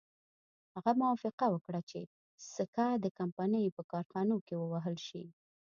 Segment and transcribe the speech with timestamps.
[0.75, 1.99] هغه موافقه وکړه چې
[2.53, 5.23] سکه د کمپنۍ په کارخانو کې ووهل شي.